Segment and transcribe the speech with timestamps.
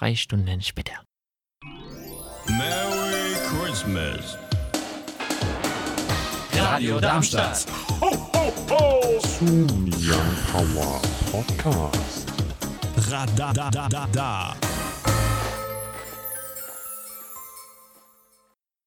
[0.00, 0.94] Drei Stunden später.
[2.46, 4.38] Merry Christmas.
[6.54, 7.66] Radio Darmstadt.
[9.20, 9.66] Zum
[9.98, 12.32] Young Power Podcast.
[13.10, 14.56] Radadadada.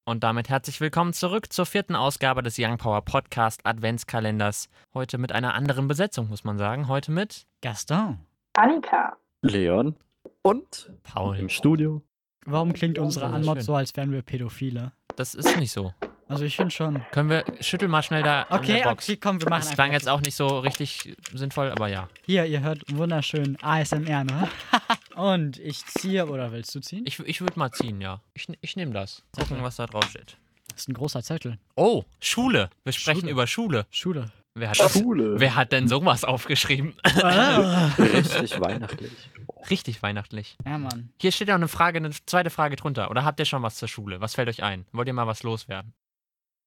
[0.06, 4.68] Und damit herzlich willkommen zurück zur vierten Ausgabe des Young Power Podcast Adventskalenders.
[4.94, 6.88] Heute mit einer anderen Besetzung, muss man sagen.
[6.88, 8.18] Heute mit Gaston,
[8.54, 9.16] Annika.
[9.42, 9.94] Leon
[10.44, 11.36] und Paul.
[11.38, 12.02] im Studio.
[12.44, 14.92] warum klingt unsere Anmod so, als wären wir Pädophile?
[15.16, 15.92] Das ist nicht so.
[16.28, 17.02] Also ich finde schon.
[17.12, 19.08] Können wir, schüttel mal schnell da an Okay, der Box.
[19.08, 22.08] okay, komm, wir machen Das klang jetzt auch nicht so richtig sinnvoll, aber ja.
[22.24, 24.48] Hier, ihr hört wunderschön ASMR, ne?
[25.16, 27.04] Und ich ziehe, oder willst du ziehen?
[27.06, 28.20] Ich, ich würde mal ziehen, ja.
[28.34, 29.22] Ich, ich nehme das.
[29.38, 30.36] Gucken, was da drauf steht.
[30.70, 31.58] Das ist ein großer Zettel.
[31.76, 32.68] Oh, Schule.
[32.84, 33.32] Wir sprechen Schule.
[33.32, 33.86] über Schule.
[33.90, 34.30] Schule.
[34.54, 35.38] Wer hat, Schule.
[35.40, 36.94] wer hat denn sowas aufgeschrieben?
[37.22, 37.88] Ah.
[37.98, 39.12] Richtig weihnachtlich.
[39.70, 40.56] Richtig weihnachtlich.
[40.64, 41.10] ja, Mann.
[41.20, 43.10] Hier steht ja eine Frage, eine zweite Frage drunter.
[43.10, 44.20] Oder habt ihr schon was zur Schule?
[44.20, 44.86] Was fällt euch ein?
[44.92, 45.94] Wollt ihr mal was loswerden?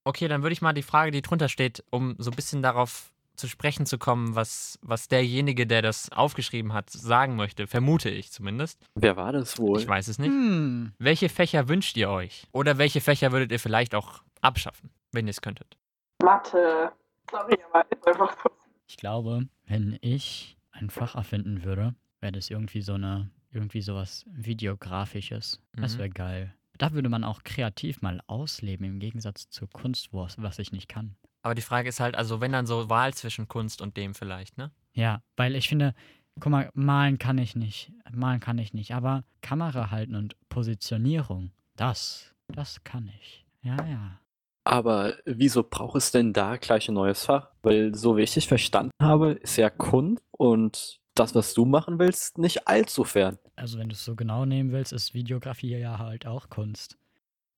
[0.03, 3.11] Okay, dann würde ich mal die Frage, die drunter steht, um so ein bisschen darauf
[3.35, 7.67] zu sprechen zu kommen, was, was derjenige, der das aufgeschrieben hat, sagen möchte.
[7.67, 8.81] Vermute ich zumindest.
[8.95, 9.79] Wer war das wohl?
[9.79, 10.29] Ich weiß es nicht.
[10.29, 10.93] Hm.
[10.97, 12.47] Welche Fächer wünscht ihr euch?
[12.51, 15.77] Oder welche Fächer würdet ihr vielleicht auch abschaffen, wenn ihr es könntet?
[16.23, 16.91] Mathe.
[17.29, 18.49] Sorry, aber ist einfach so.
[18.87, 24.25] Ich glaube, wenn ich ein Fach erfinden würde, wäre das irgendwie so eine, irgendwie sowas
[24.31, 25.61] Videografisches.
[25.73, 25.99] Das Mhm.
[25.99, 26.53] wäre geil.
[26.77, 30.87] Da würde man auch kreativ mal ausleben, im Gegensatz zu Kunst, wo- was ich nicht
[30.87, 31.15] kann.
[31.41, 34.57] Aber die Frage ist halt, also wenn dann so Wahl zwischen Kunst und dem vielleicht,
[34.57, 34.71] ne?
[34.93, 35.93] Ja, weil ich finde,
[36.39, 37.91] guck mal, malen kann ich nicht.
[38.11, 38.93] Malen kann ich nicht.
[38.93, 43.45] Aber Kamera halten und Positionierung, das, das kann ich.
[43.61, 44.19] Ja, ja.
[44.65, 47.49] Aber wieso braucht es denn da gleich ein neues Fach?
[47.63, 51.99] Weil so wie ich dich verstanden habe, ist ja Kunst und das, was du machen
[51.99, 53.37] willst, nicht allzu fern.
[53.55, 56.97] Also wenn du es so genau nehmen willst, ist Videografie ja halt auch Kunst.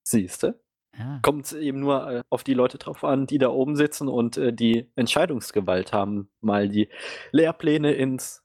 [0.04, 0.60] Siehste?
[0.98, 1.20] Ja.
[1.22, 4.52] Kommt eben nur äh, auf die Leute drauf an, die da oben sitzen und äh,
[4.52, 6.90] die Entscheidungsgewalt haben, mal die
[7.32, 8.44] Lehrpläne ins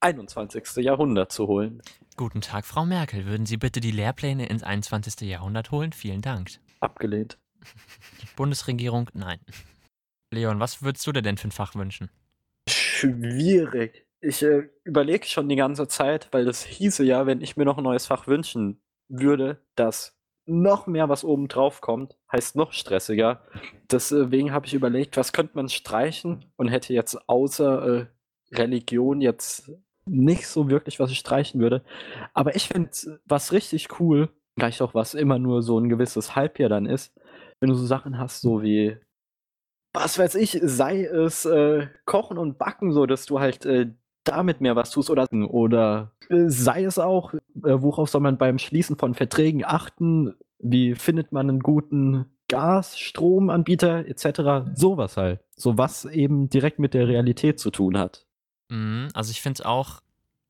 [0.00, 0.84] 21.
[0.84, 1.80] Jahrhundert zu holen.
[2.16, 3.26] Guten Tag, Frau Merkel.
[3.26, 5.28] Würden Sie bitte die Lehrpläne ins 21.
[5.28, 5.92] Jahrhundert holen?
[5.92, 6.50] Vielen Dank.
[6.80, 7.38] Abgelehnt.
[8.36, 9.10] Bundesregierung?
[9.14, 9.40] Nein.
[10.32, 12.10] Leon, was würdest du dir denn für ein Fach wünschen?
[12.68, 14.05] Schwierig.
[14.20, 17.78] Ich äh, überlege schon die ganze Zeit, weil das hieße ja, wenn ich mir noch
[17.78, 20.16] ein neues Fach wünschen würde, dass
[20.46, 23.42] noch mehr was oben drauf kommt, heißt noch stressiger.
[23.90, 28.06] Deswegen habe ich überlegt, was könnte man streichen und hätte jetzt außer äh,
[28.52, 29.70] Religion jetzt
[30.06, 31.82] nicht so wirklich, was ich streichen würde.
[32.32, 32.90] Aber ich finde
[33.24, 37.12] was richtig cool, vielleicht auch was immer nur so ein gewisses Halbjahr dann ist,
[37.60, 38.96] wenn du so Sachen hast, so wie
[39.92, 43.92] was weiß ich, sei es äh, Kochen und Backen, so dass du halt äh,
[44.28, 48.58] damit mehr was tust oder oder äh, sei es auch, äh, worauf soll man beim
[48.58, 54.70] Schließen von Verträgen achten, wie findet man einen guten Gas, Stromanbieter etc.
[54.74, 55.40] Sowas halt.
[55.56, 58.26] So was eben direkt mit der Realität zu tun hat.
[58.68, 60.00] Mhm, also ich finde es auch,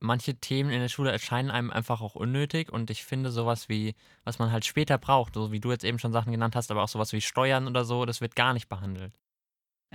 [0.00, 3.94] manche Themen in der Schule erscheinen einem einfach auch unnötig und ich finde sowas wie,
[4.25, 6.82] was man halt später braucht, so wie du jetzt eben schon Sachen genannt hast, aber
[6.82, 9.12] auch sowas wie Steuern oder so, das wird gar nicht behandelt.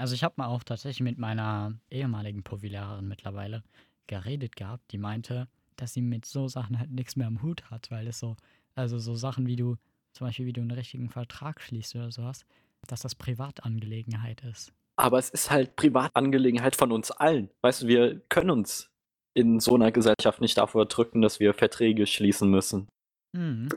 [0.01, 3.62] Also ich habe mal auch tatsächlich mit meiner ehemaligen Povi-Lehrerin mittlerweile
[4.07, 7.91] geredet gehabt, die meinte, dass sie mit so Sachen halt nichts mehr am Hut hat,
[7.91, 8.35] weil es so,
[8.73, 9.78] also so Sachen wie du,
[10.13, 12.45] zum Beispiel wie du einen richtigen Vertrag schließt oder sowas,
[12.88, 14.73] dass das Privatangelegenheit ist.
[14.95, 17.51] Aber es ist halt Privatangelegenheit von uns allen.
[17.61, 18.90] Weißt du, wir können uns
[19.35, 22.88] in so einer Gesellschaft nicht davor drücken, dass wir Verträge schließen müssen.
[23.34, 23.69] Mhm.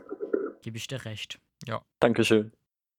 [0.63, 1.39] Gebe ich dir recht.
[2.01, 2.51] Dankeschön.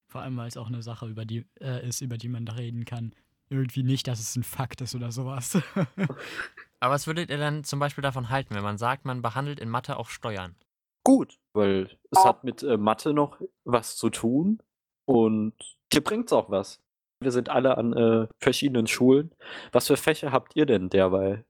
[0.08, 2.54] Vor allem, weil es auch eine Sache über die, äh, ist, über die man da
[2.54, 3.14] reden kann.
[3.50, 5.58] Irgendwie nicht, dass es ein Fakt ist oder sowas.
[6.80, 9.70] Aber was würdet ihr dann zum Beispiel davon halten, wenn man sagt, man behandelt in
[9.70, 10.56] Mathe auch Steuern?
[11.04, 14.62] Gut, weil es hat mit äh, Mathe noch was zu tun
[15.06, 15.54] und
[15.94, 16.82] dir bringt's auch was.
[17.20, 19.32] Wir sind alle an äh, verschiedenen Schulen.
[19.72, 21.46] Was für Fächer habt ihr denn derweil?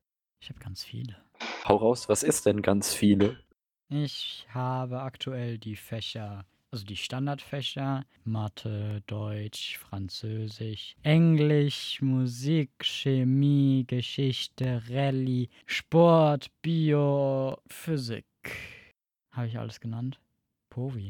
[0.46, 1.18] ich habe ganz viele.
[1.68, 3.40] Hau raus, was ist denn ganz viele?
[3.90, 6.46] Ich habe aktuell die Fächer,
[6.76, 18.26] also die Standardfächer, Mathe, Deutsch, Französisch, Englisch, Musik, Chemie, Geschichte, Rallye, Sport, Bio, Physik.
[19.32, 20.20] Habe ich alles genannt?
[20.70, 21.08] Povi.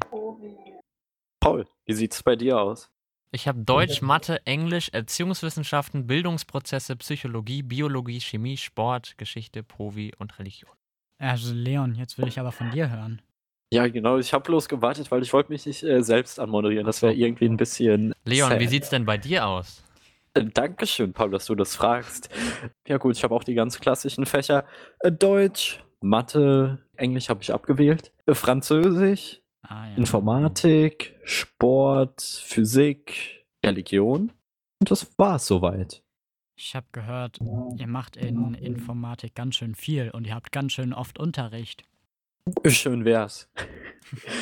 [1.39, 2.91] Paul, wie sieht's bei dir aus?
[3.31, 10.71] Ich habe Deutsch, Mathe, Englisch, Erziehungswissenschaften, Bildungsprozesse, Psychologie, Biologie, Chemie, Sport, Geschichte, Povi und Religion.
[11.17, 13.19] Also Leon, jetzt will ich aber von dir hören.
[13.73, 16.85] Ja, genau, ich habe bloß gewartet, weil ich wollte mich nicht äh, selbst anmoderieren.
[16.85, 18.13] Das wäre irgendwie ein bisschen.
[18.25, 18.59] Leon, sad.
[18.59, 19.83] wie sieht's denn bei dir aus?
[20.33, 22.29] Äh, Dankeschön, Paul, dass du das fragst.
[22.87, 24.65] Ja gut, ich habe auch die ganz klassischen Fächer.
[24.99, 29.95] Äh, Deutsch, Mathe, Englisch habe ich abgewählt, äh, Französisch, Ah, ja.
[29.95, 34.31] Informatik, Sport, Physik, Religion.
[34.79, 36.03] Und das war's soweit.
[36.57, 37.39] Ich habe gehört,
[37.75, 41.83] ihr macht in Informatik ganz schön viel und ihr habt ganz schön oft Unterricht.
[42.65, 43.49] Schön wär's.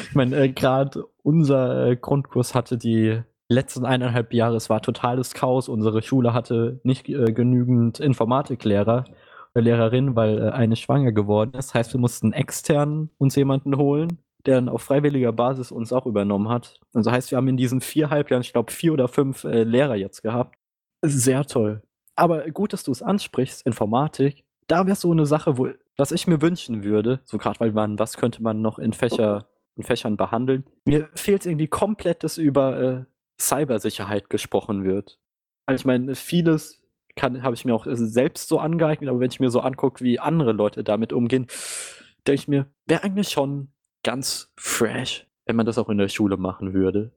[0.09, 5.33] ich meine, äh, gerade unser äh, Grundkurs hatte die letzten eineinhalb Jahre, es war totales
[5.33, 5.69] Chaos.
[5.69, 9.05] Unsere Schule hatte nicht äh, genügend Informatiklehrer
[9.53, 11.73] oder Lehrerin, weil äh, eine schwanger geworden ist.
[11.73, 16.49] Heißt, wir mussten extern uns jemanden holen, der dann auf freiwilliger Basis uns auch übernommen
[16.49, 16.79] hat.
[16.93, 19.95] Also heißt, wir haben in diesen viereinhalb Jahren, ich glaube, vier oder fünf äh, Lehrer
[19.95, 20.57] jetzt gehabt.
[21.01, 21.81] Sehr toll.
[22.15, 24.43] Aber gut, dass du es ansprichst, Informatik.
[24.67, 27.99] Da wäre so eine Sache, wo, was ich mir wünschen würde, so gerade weil man,
[27.99, 30.65] was könnte man noch in Fächer, in Fächern behandeln.
[30.85, 33.05] Mir fehlt irgendwie komplett, dass über äh,
[33.39, 35.19] Cybersicherheit gesprochen wird.
[35.65, 36.81] Also ich meine, vieles
[37.21, 40.19] habe ich mir auch äh, selbst so angeeignet, aber wenn ich mir so angucke, wie
[40.19, 41.47] andere Leute damit umgehen,
[42.25, 43.71] denke ich mir, wäre eigentlich schon
[44.03, 47.13] ganz fresh, wenn man das auch in der Schule machen würde.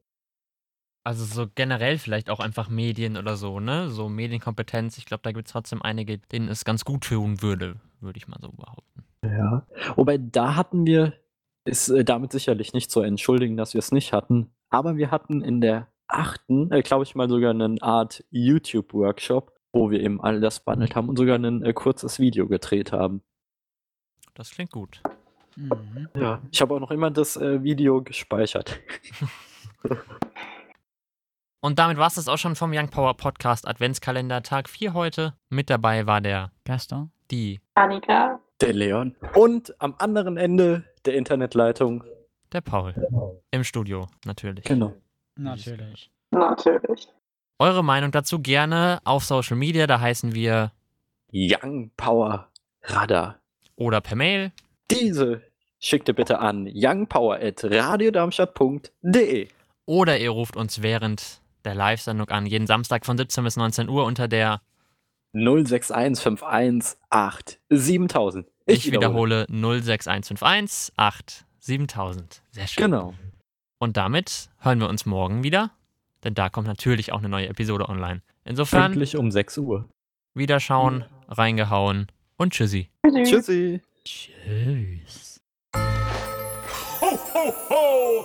[1.05, 3.90] Also so generell vielleicht auch einfach Medien oder so, ne?
[3.90, 4.99] So Medienkompetenz.
[4.99, 7.76] Ich glaube, da gibt es trotzdem einige, denen es ganz gut tun würde,
[8.06, 9.05] würde ich mal so behaupten.
[9.23, 9.67] Ja.
[9.97, 11.12] Wobei da hatten wir,
[11.64, 15.43] ist äh, damit sicherlich nicht zu entschuldigen, dass wir es nicht hatten, aber wir hatten
[15.43, 20.41] in der achten, äh, glaube ich mal sogar eine Art YouTube-Workshop, wo wir eben all
[20.41, 23.23] das behandelt haben und sogar ein äh, kurzes Video gedreht haben.
[24.35, 25.03] Das klingt gut.
[25.56, 26.08] Mhm.
[26.14, 26.41] Ja.
[26.50, 28.79] Ich habe auch noch immer das äh, Video gespeichert.
[31.61, 35.35] Und damit war es das auch schon vom Young Power Podcast Adventskalender Tag 4 heute.
[35.49, 37.11] Mit dabei war der, Gaston?
[37.31, 38.40] Die, Annika.
[38.61, 39.14] Der Leon.
[39.34, 42.02] Und am anderen Ende der Internetleitung.
[42.52, 42.94] der Paul.
[43.50, 44.64] Im Studio, natürlich.
[44.64, 44.94] Genau.
[45.37, 46.11] Natürlich.
[46.31, 47.08] Natürlich.
[47.58, 50.73] Eure Meinung dazu gerne auf Social Media, da heißen wir
[51.32, 52.49] Young Power
[52.82, 53.38] Radar.
[53.76, 54.52] oder per Mail.
[54.90, 55.43] Diese
[55.79, 59.49] schickte bitte an youngpower.radiodarmstadt.de.
[59.87, 64.05] Oder ihr ruft uns während der Live-Sendung an, jeden Samstag von 17 bis 19 Uhr
[64.05, 64.61] unter der,
[65.36, 68.46] 06151 7000.
[68.66, 72.42] ich, wiederhole, 06151 8 7000.
[72.50, 72.84] Sehr schön.
[72.84, 73.14] Genau.
[73.78, 75.70] Und damit hören wir uns morgen wieder,
[76.24, 78.22] denn da kommt natürlich auch eine neue Episode online.
[78.44, 79.88] Insofern, Pünktlich um 6 Uhr.
[80.34, 82.06] Wiederschauen, reingehauen
[82.36, 82.88] und tschüssi.
[83.04, 83.80] Tschüssi.
[84.04, 84.04] Tschüssi.
[84.04, 85.40] Tschüss.
[87.00, 88.24] Ho, ho, ho!